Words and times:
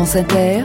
France 0.00 0.16
Inter, 0.16 0.64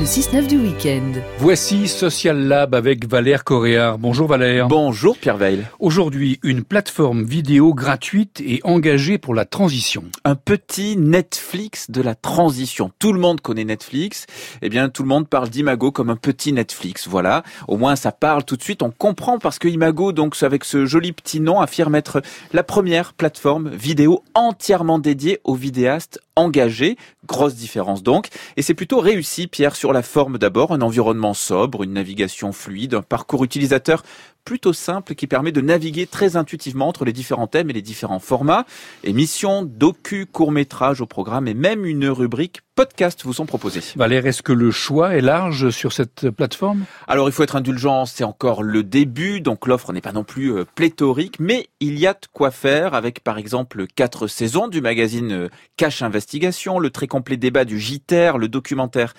le 0.00 0.06
6-9 0.06 0.46
du 0.46 0.56
week-end. 0.56 1.20
Voici 1.36 1.86
Social 1.86 2.38
Lab 2.38 2.74
avec 2.74 3.06
Valère 3.06 3.44
Coréard. 3.44 3.98
Bonjour 3.98 4.26
Valère. 4.26 4.66
Bonjour 4.66 5.18
Pierre 5.18 5.36
Veil. 5.36 5.66
Aujourd'hui, 5.78 6.40
une 6.42 6.64
plateforme 6.64 7.22
vidéo 7.22 7.74
gratuite 7.74 8.40
et 8.40 8.60
engagée 8.64 9.18
pour 9.18 9.34
la 9.34 9.44
transition. 9.44 10.04
Un 10.24 10.36
petit 10.36 10.96
Netflix 10.96 11.90
de 11.90 12.00
la 12.00 12.14
transition. 12.14 12.90
Tout 12.98 13.12
le 13.12 13.20
monde 13.20 13.42
connaît 13.42 13.66
Netflix. 13.66 14.24
Eh 14.62 14.70
bien, 14.70 14.88
tout 14.88 15.02
le 15.02 15.08
monde 15.08 15.28
parle 15.28 15.50
d'Imago 15.50 15.92
comme 15.92 16.08
un 16.08 16.16
petit 16.16 16.54
Netflix. 16.54 17.06
Voilà. 17.06 17.42
Au 17.68 17.76
moins, 17.76 17.94
ça 17.94 18.10
parle 18.10 18.44
tout 18.44 18.56
de 18.56 18.62
suite. 18.62 18.80
On 18.82 18.90
comprend 18.90 19.38
parce 19.38 19.58
que 19.58 19.68
Imago, 19.68 20.12
donc, 20.12 20.34
avec 20.40 20.64
ce 20.64 20.86
joli 20.86 21.12
petit 21.12 21.40
nom, 21.40 21.60
affirme 21.60 21.94
être 21.94 22.22
la 22.54 22.62
première 22.62 23.12
plateforme 23.12 23.68
vidéo 23.68 24.24
entièrement 24.32 24.98
dédiée 24.98 25.40
aux 25.44 25.54
vidéastes 25.54 26.20
engagés. 26.36 26.96
Grosse 27.26 27.54
différence 27.54 28.02
donc. 28.02 28.28
Et 28.56 28.62
c'est 28.62 28.74
plutôt 28.74 28.98
réussi, 28.98 29.46
Pierre, 29.46 29.76
sur 29.76 29.89
la 29.92 30.02
forme 30.02 30.38
d'abord, 30.38 30.72
un 30.72 30.80
environnement 30.80 31.34
sobre, 31.34 31.82
une 31.82 31.92
navigation 31.92 32.52
fluide, 32.52 32.94
un 32.94 33.02
parcours 33.02 33.44
utilisateur 33.44 34.02
plutôt 34.44 34.72
simple 34.72 35.14
qui 35.14 35.26
permet 35.26 35.52
de 35.52 35.60
naviguer 35.60 36.06
très 36.06 36.36
intuitivement 36.36 36.88
entre 36.88 37.04
les 37.04 37.12
différents 37.12 37.46
thèmes 37.46 37.70
et 37.70 37.74
les 37.74 37.82
différents 37.82 38.18
formats. 38.18 38.66
Émissions, 39.04 39.62
docu, 39.62 40.26
courts-métrages 40.26 41.00
au 41.00 41.06
programme 41.06 41.48
et 41.48 41.54
même 41.54 41.84
une 41.84 42.08
rubrique 42.08 42.60
podcast 42.80 43.24
vous 43.24 43.34
sont 43.34 43.44
proposés. 43.44 43.82
Valère, 43.96 44.24
est-ce 44.24 44.42
que 44.42 44.54
le 44.54 44.70
choix 44.70 45.14
est 45.14 45.20
large 45.20 45.68
sur 45.68 45.92
cette 45.92 46.30
plateforme? 46.30 46.86
Alors 47.06 47.28
il 47.28 47.32
faut 47.32 47.42
être 47.42 47.56
indulgent, 47.56 48.06
c'est 48.06 48.24
encore 48.24 48.62
le 48.62 48.82
début, 48.82 49.42
donc 49.42 49.66
l'offre 49.66 49.92
n'est 49.92 50.00
pas 50.00 50.12
non 50.12 50.24
plus 50.24 50.54
euh, 50.54 50.64
pléthorique, 50.74 51.38
mais 51.38 51.68
il 51.80 51.98
y 51.98 52.06
a 52.06 52.14
de 52.14 52.26
quoi 52.32 52.50
faire 52.50 52.94
avec 52.94 53.22
par 53.22 53.36
exemple 53.36 53.86
quatre 53.86 54.28
saisons 54.28 54.66
du 54.66 54.80
magazine 54.80 55.32
euh, 55.32 55.48
Cache 55.76 56.00
Investigation, 56.00 56.78
le 56.78 56.88
très 56.88 57.06
complet 57.06 57.36
débat 57.36 57.66
du 57.66 57.78
JTR, 57.78 58.38
le 58.38 58.48
documentaire 58.48 59.12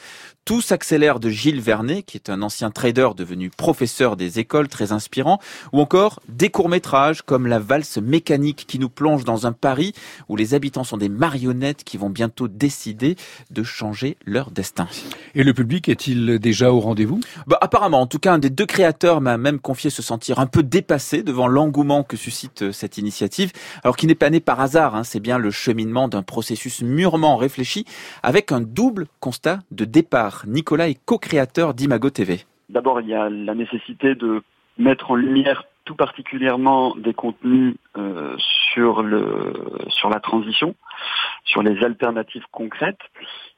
Tout 0.44 0.62
s'accélère 0.62 1.20
de 1.20 1.30
Gilles 1.30 1.62
Vernet, 1.62 2.02
qui 2.02 2.18
est 2.18 2.32
un 2.32 2.42
ancien 2.42 2.72
trader 2.72 3.10
devenu 3.16 3.52
professeur 3.52 4.18
des 4.18 4.40
écoles, 4.40 4.70
très 4.70 4.92
inspirant, 5.12 5.40
ou 5.74 5.82
encore 5.82 6.22
des 6.30 6.48
courts-métrages 6.48 7.22
comme 7.22 7.46
La 7.46 7.60
valse 7.60 7.98
mécanique 7.98 8.64
qui 8.66 8.80
nous 8.80 8.88
plonge 8.88 9.26
dans 9.26 9.46
un 9.46 9.52
Paris 9.52 9.94
où 10.30 10.38
les 10.38 10.54
habitants 10.54 10.86
sont 10.86 10.96
des 10.96 11.10
marionnettes 11.10 11.84
qui 11.84 11.98
vont 11.98 12.10
bientôt 12.10 12.48
décider 12.48 13.18
de 13.50 13.62
changer 13.62 14.16
leur 14.26 14.52
destin. 14.52 14.88
Et 15.36 15.44
le 15.44 15.54
public 15.54 15.90
est-il 15.90 16.40
déjà 16.40 16.72
au 16.72 16.80
rendez-vous? 16.80 17.20
Bah, 17.46 17.58
Apparemment, 17.60 18.00
en 18.00 18.08
tout 18.08 18.20
cas, 18.20 18.32
un 18.34 18.40
des 18.40 18.50
deux 18.50 18.66
créateurs 18.66 19.20
m'a 19.20 19.38
même 19.38 19.60
confié 19.60 19.90
se 19.90 20.02
sentir 20.02 20.40
un 20.40 20.46
peu 20.48 20.64
dépassé 20.64 21.24
devant 21.24 21.48
l'engouement 21.48 22.04
que 22.04 22.16
suscite 22.16 22.62
euh, 22.62 22.72
cette 22.72 22.98
initiative, 22.98 23.52
alors 23.84 23.98
qui 23.98 24.08
n'est 24.08 24.16
pas 24.16 24.30
né 24.30 24.40
par 24.40 24.62
hasard, 24.62 24.96
hein, 24.96 25.04
c'est 25.04 25.20
bien 25.20 25.38
le 25.38 25.52
cheminement 25.52 26.08
d'un 26.08 26.24
processus 26.24 26.82
mûrement 26.84 27.36
réfléchi 27.36 27.84
avec 28.24 28.54
un 28.54 28.62
double 28.62 29.08
constat 29.20 29.60
de 29.72 29.84
départ. 29.84 30.46
Nicolas 30.48 30.88
est 30.88 31.00
co-créateur 31.06 31.74
d'Imago 31.74 32.10
TV. 32.10 32.46
D'abord, 32.70 33.02
il 33.02 33.10
y 33.10 33.14
a 33.14 33.30
la 33.30 33.54
nécessité 33.54 34.16
de 34.16 34.42
mettre 34.82 35.12
en 35.12 35.16
lumière 35.16 35.64
tout 35.86 35.96
particulièrement 35.96 36.96
des 36.96 37.14
contenus 37.14 37.76
euh, 37.98 38.36
sur 38.74 39.02
le 39.02 39.54
sur 39.90 40.10
la 40.10 40.20
transition, 40.20 40.76
sur 41.46 41.64
les 41.64 41.84
alternatives 41.84 42.46
concrètes, 42.52 43.02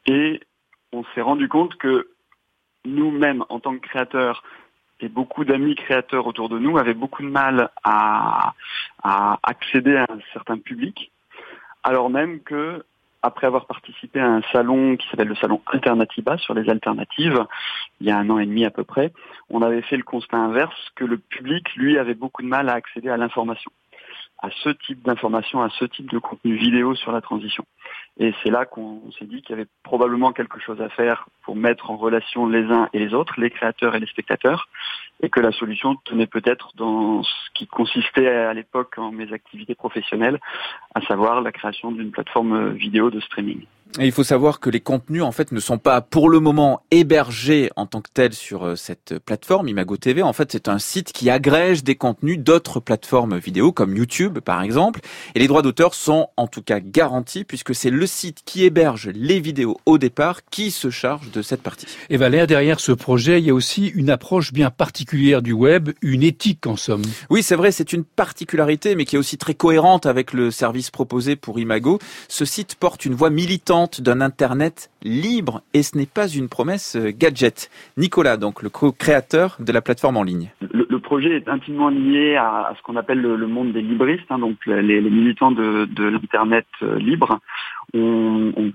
et 0.05 0.41
on 0.91 1.03
s'est 1.13 1.21
rendu 1.21 1.47
compte 1.47 1.75
que 1.75 2.09
nous-mêmes, 2.85 3.43
en 3.49 3.59
tant 3.59 3.73
que 3.75 3.87
créateurs, 3.87 4.43
et 4.99 5.09
beaucoup 5.09 5.43
d'amis 5.43 5.75
créateurs 5.75 6.27
autour 6.27 6.49
de 6.49 6.59
nous 6.59 6.77
avaient 6.77 6.93
beaucoup 6.93 7.23
de 7.23 7.27
mal 7.27 7.69
à, 7.83 8.53
à 9.03 9.37
accéder 9.43 9.97
à 9.97 10.05
un 10.09 10.19
certain 10.31 10.57
public, 10.57 11.11
alors 11.83 12.09
même 12.09 12.41
que 12.41 12.83
après 13.23 13.47
avoir 13.47 13.65
participé 13.65 14.19
à 14.19 14.27
un 14.27 14.41
salon 14.51 14.97
qui 14.97 15.07
s'appelle 15.07 15.29
le 15.29 15.35
salon 15.35 15.61
Alternativa 15.67 16.37
sur 16.37 16.53
les 16.53 16.69
alternatives, 16.69 17.45
il 18.01 18.07
y 18.07 18.11
a 18.11 18.17
un 18.17 18.29
an 18.29 18.37
et 18.37 18.45
demi 18.45 18.65
à 18.65 18.69
peu 18.69 18.83
près, 18.83 19.13
on 19.49 19.61
avait 19.61 19.81
fait 19.81 19.97
le 19.97 20.03
constat 20.03 20.37
inverse 20.37 20.91
que 20.95 21.05
le 21.05 21.17
public, 21.17 21.73
lui, 21.75 21.97
avait 21.97 22.13
beaucoup 22.13 22.41
de 22.41 22.47
mal 22.47 22.67
à 22.67 22.73
accéder 22.73 23.09
à 23.09 23.15
l'information, 23.15 23.71
à 24.41 24.49
ce 24.51 24.69
type 24.69 25.01
d'information, 25.03 25.63
à 25.63 25.69
ce 25.69 25.85
type 25.85 26.11
de 26.11 26.19
contenu 26.19 26.55
vidéo 26.55 26.95
sur 26.95 27.13
la 27.13 27.21
transition. 27.21 27.65
Et 28.17 28.33
c'est 28.43 28.51
là 28.51 28.65
qu'on 28.65 29.09
s'est 29.17 29.25
dit 29.25 29.41
qu'il 29.41 29.51
y 29.51 29.59
avait 29.59 29.69
probablement 29.83 30.33
quelque 30.33 30.59
chose 30.59 30.81
à 30.81 30.89
faire 30.89 31.27
pour 31.43 31.55
mettre 31.55 31.91
en 31.91 31.95
relation 31.95 32.45
les 32.45 32.65
uns 32.65 32.89
et 32.91 32.99
les 32.99 33.13
autres, 33.13 33.39
les 33.39 33.49
créateurs 33.49 33.95
et 33.95 33.99
les 34.01 34.07
spectateurs, 34.07 34.67
et 35.23 35.29
que 35.29 35.39
la 35.39 35.53
solution 35.53 35.95
tenait 36.03 36.27
peut-être 36.27 36.71
dans 36.75 37.23
ce 37.23 37.49
qui 37.55 37.65
consistait 37.65 38.27
à 38.27 38.53
l'époque 38.53 38.97
en 38.97 39.11
mes 39.11 39.31
activités 39.31 39.73
professionnelles, 39.73 40.39
à 40.93 41.01
savoir 41.01 41.41
la 41.41 41.53
création 41.53 41.91
d'une 41.91 42.11
plateforme 42.11 42.73
vidéo 42.73 43.09
de 43.09 43.21
streaming. 43.21 43.65
Et 43.99 44.05
il 44.05 44.11
faut 44.11 44.23
savoir 44.23 44.59
que 44.59 44.71
les 44.71 44.79
contenus 44.79 45.21
en 45.21 45.31
fait 45.31 45.51
ne 45.51 45.59
sont 45.59 45.77
pas 45.77 46.01
pour 46.01 46.27
le 46.27 46.39
moment 46.39 46.81
hébergés 46.89 47.69
en 47.75 47.85
tant 47.85 48.01
que 48.01 48.09
tels 48.11 48.33
sur 48.33 48.65
euh, 48.65 48.75
cette 48.75 49.19
plateforme 49.19 49.67
Imago 49.67 49.97
TV. 49.97 50.23
En 50.23 50.33
fait, 50.33 50.51
c'est 50.51 50.67
un 50.67 50.79
site 50.79 51.11
qui 51.11 51.29
agrège 51.29 51.83
des 51.83 51.93
contenus 51.93 52.39
d'autres 52.39 52.79
plateformes 52.79 53.37
vidéo 53.37 53.71
comme 53.71 53.95
YouTube 53.95 54.39
par 54.39 54.63
exemple. 54.63 55.01
Et 55.35 55.39
les 55.39 55.47
droits 55.47 55.61
d'auteur 55.61 55.93
sont 55.93 56.29
en 56.37 56.47
tout 56.47 56.63
cas 56.63 56.79
garantis 56.79 57.43
puisque 57.43 57.75
c'est 57.75 57.91
le 57.91 58.07
site 58.07 58.39
qui 58.45 58.63
héberge 58.63 59.11
les 59.13 59.39
vidéos 59.39 59.77
au 59.85 59.99
départ 59.99 60.39
qui 60.49 60.71
se 60.71 60.89
charge 60.89 61.29
de 61.29 61.43
cette 61.43 61.61
partie. 61.61 61.85
Et 62.09 62.17
Valère, 62.17 62.47
derrière 62.47 62.79
ce 62.79 62.93
projet, 62.93 63.39
il 63.39 63.45
y 63.45 63.51
a 63.51 63.53
aussi 63.53 63.87
une 63.89 64.09
approche 64.09 64.53
bien 64.53 64.71
particulière 64.71 65.43
du 65.43 65.53
web, 65.53 65.91
une 66.01 66.23
éthique 66.23 66.65
en 66.65 66.77
somme. 66.77 67.03
Oui, 67.29 67.43
c'est 67.43 67.55
vrai, 67.55 67.71
c'est 67.71 67.93
une 67.93 68.05
particularité 68.05 68.95
mais 68.95 69.05
qui 69.05 69.17
est 69.17 69.19
aussi 69.19 69.37
très 69.37 69.53
cohérente 69.53 70.07
avec 70.07 70.33
le 70.33 70.49
service 70.49 70.89
proposé 70.89 71.35
pour 71.35 71.59
Imago. 71.59 71.99
Ce 72.27 72.43
site 72.43 72.73
porte 72.73 73.05
une 73.05 73.13
voix 73.13 73.29
militante 73.29 73.82
d'un 74.01 74.21
Internet 74.21 74.89
libre 75.03 75.61
et 75.73 75.83
ce 75.83 75.97
n'est 75.97 76.05
pas 76.05 76.27
une 76.27 76.49
promesse 76.49 76.95
euh, 76.95 77.11
gadget. 77.11 77.69
Nicolas, 77.97 78.37
donc 78.37 78.61
le 78.63 78.69
co-créateur 78.69 79.57
de 79.59 79.71
la 79.71 79.81
plateforme 79.81 80.17
en 80.17 80.23
ligne. 80.23 80.51
Le, 80.71 80.99
projet 80.99 81.35
est 81.35 81.49
intimement 81.49 81.89
lié 81.89 82.35
à, 82.37 82.73
ce 82.77 82.81
qu'on 82.81 82.95
appelle 82.95 83.21
le, 83.21 83.47
monde 83.47 83.73
des 83.73 83.81
libristes, 83.81 84.25
hein, 84.29 84.39
donc 84.39 84.57
les, 84.65 85.01
militants 85.01 85.51
de, 85.51 85.87
l'Internet 85.97 86.65
euh, 86.81 86.97
libre. 86.97 87.39
On, 87.93 88.71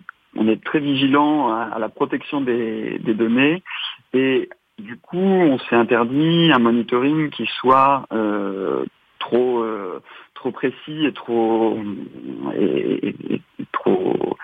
est 0.47 0.63
très 0.63 0.79
vigilant 0.79 1.51
à, 1.51 1.79
la 1.79 1.89
protection 1.89 2.41
des, 2.41 3.01
données 3.01 3.63
et 4.13 4.49
du 4.79 4.97
coup, 4.97 5.19
on 5.19 5.59
s'est 5.59 5.75
interdit 5.75 6.53
un 6.53 6.61
monitoring 6.61 7.31
qui 7.31 7.47
soit 7.59 8.07
euh, 8.13 8.85
trop 9.19 9.65
trop 10.35 10.53
précis 10.53 11.07
et 11.07 11.13
trop 11.13 11.79
et 12.55 13.15
trop 13.73 14.37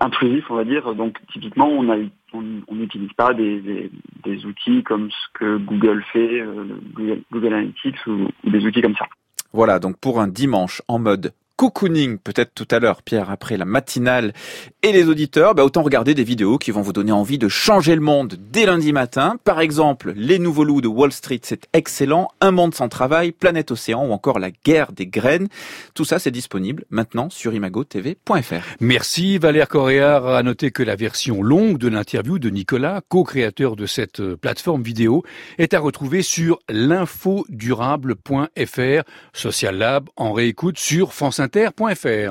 intrusif, 0.00 0.50
on 0.50 0.56
va 0.56 0.64
dire. 0.64 0.94
Donc 0.94 1.18
typiquement, 1.32 1.68
on 1.68 2.74
n'utilise 2.74 3.12
pas 3.14 3.34
des, 3.34 3.90
outils 4.44 4.82
comme 4.82 5.10
ce 5.10 5.38
que 5.38 5.56
Google 5.58 6.04
fait, 6.12 6.40
euh, 6.40 6.66
Google, 7.30 7.54
Analytics 7.54 8.06
ou, 8.06 8.28
ou 8.44 8.50
des 8.50 8.64
outils 8.64 8.82
comme 8.82 8.96
ça. 8.96 9.06
Voilà, 9.52 9.78
donc 9.78 9.98
pour 9.98 10.20
un 10.20 10.28
dimanche 10.28 10.80
en 10.86 10.98
mode 10.98 11.32
cocooning 11.60 12.16
peut-être 12.16 12.54
tout 12.54 12.66
à 12.70 12.78
l'heure, 12.78 13.02
Pierre, 13.02 13.28
après 13.28 13.58
la 13.58 13.66
matinale 13.66 14.32
et 14.82 14.92
les 14.92 15.08
auditeurs, 15.08 15.54
bah 15.54 15.62
autant 15.62 15.82
regarder 15.82 16.14
des 16.14 16.24
vidéos 16.24 16.56
qui 16.56 16.70
vont 16.70 16.80
vous 16.80 16.94
donner 16.94 17.12
envie 17.12 17.36
de 17.36 17.48
changer 17.48 17.94
le 17.94 18.00
monde 18.00 18.38
dès 18.50 18.64
lundi 18.64 18.94
matin. 18.94 19.36
Par 19.44 19.60
exemple, 19.60 20.14
Les 20.16 20.38
Nouveaux 20.38 20.64
Loups 20.64 20.80
de 20.80 20.88
Wall 20.88 21.12
Street, 21.12 21.40
c'est 21.42 21.68
excellent. 21.74 22.28
Un 22.40 22.50
monde 22.50 22.74
sans 22.74 22.88
travail, 22.88 23.32
Planète 23.32 23.72
Océan 23.72 24.06
ou 24.06 24.12
encore 24.12 24.38
La 24.38 24.50
guerre 24.50 24.92
des 24.92 25.06
graines. 25.06 25.48
Tout 25.92 26.06
ça, 26.06 26.18
c'est 26.18 26.30
disponible 26.30 26.86
maintenant 26.88 27.28
sur 27.28 27.52
imagotv.fr. 27.52 28.64
Merci 28.80 29.36
Valère 29.36 29.68
Coréard. 29.68 30.28
À 30.28 30.42
noter 30.42 30.70
que 30.70 30.82
la 30.82 30.96
version 30.96 31.42
longue 31.42 31.76
de 31.76 31.88
l'interview 31.88 32.38
de 32.38 32.48
Nicolas, 32.48 33.02
co-créateur 33.06 33.76
de 33.76 33.84
cette 33.84 34.34
plateforme 34.36 34.82
vidéo, 34.82 35.24
est 35.58 35.74
à 35.74 35.78
retrouver 35.78 36.22
sur 36.22 36.58
l'infodurable.fr. 36.70 39.02
Social 39.34 39.76
Lab 39.76 40.08
en 40.16 40.32
réécoute 40.32 40.78
sur 40.78 41.12
France 41.12 41.38
Inter 41.38 41.49
inter.fr 41.56 42.28